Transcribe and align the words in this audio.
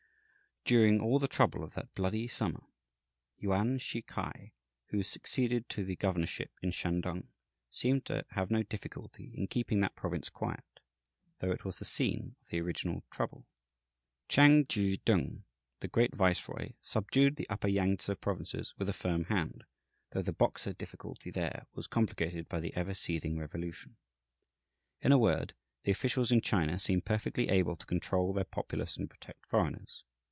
During 0.63 0.99
all 1.01 1.17
the 1.17 1.27
trouble 1.27 1.63
of 1.63 1.73
that 1.73 1.93
bloody 1.95 2.27
summer, 2.27 2.61
Yuan 3.35 3.79
Shi 3.79 4.03
K'ai, 4.03 4.51
who 4.89 5.01
succeeded 5.01 5.67
to 5.69 5.83
the 5.83 5.95
governorship 5.95 6.51
in 6.61 6.69
Shantung, 6.69 7.29
seemed 7.71 8.05
to 8.05 8.23
have 8.29 8.51
no 8.51 8.61
difficulty 8.61 9.33
in 9.35 9.47
keeping 9.47 9.79
that 9.81 9.95
province 9.95 10.29
quiet, 10.29 10.63
though 11.39 11.49
it 11.51 11.65
was 11.65 11.79
the 11.79 11.83
scene 11.83 12.35
of 12.43 12.49
the 12.49 12.61
original 12.61 13.03
trouble. 13.09 13.47
Chang 14.29 14.65
Chi 14.67 14.99
Tung, 15.03 15.45
"the 15.79 15.87
great 15.87 16.13
viceroy," 16.13 16.73
subdued 16.79 17.37
the 17.37 17.49
Upper 17.49 17.67
Yangtse 17.67 18.13
provinces 18.21 18.75
with 18.77 18.87
a 18.87 18.93
firm 18.93 19.25
hand, 19.25 19.63
though 20.11 20.21
the 20.21 20.31
Boxer 20.31 20.73
difficulty 20.73 21.31
there 21.31 21.65
was 21.73 21.87
complicated 21.87 22.47
by 22.47 22.59
the 22.59 22.73
ever 22.75 22.93
seething 22.93 23.35
revolution. 23.39 23.97
In 25.01 25.11
a 25.11 25.17
word, 25.17 25.55
the 25.81 25.91
officials 25.91 26.31
in 26.31 26.39
China 26.41 26.77
seem 26.77 27.01
perfectly 27.01 27.49
able 27.49 27.75
to 27.75 27.85
control 27.87 28.31
their 28.31 28.45
populace 28.45 28.95
and 28.95 29.09
protect 29.09 29.47
foreigners. 29.47 30.03